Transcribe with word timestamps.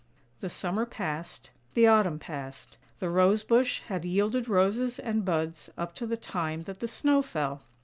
The 0.39 0.49
summer 0.49 0.87
passed, 0.87 1.51
the 1.75 1.85
autumn 1.85 2.17
passed; 2.17 2.75
the 2.97 3.11
Rose 3.11 3.43
bush 3.43 3.81
had 3.81 4.03
yielded 4.03 4.49
roses 4.49 4.97
and 4.97 5.23
buds 5.23 5.69
up 5.77 5.93
to 5.93 6.07
the 6.07 6.17
time 6.17 6.63
that 6.63 6.79
the 6.79 6.87
snow 6.87 7.21
fell. 7.21 7.61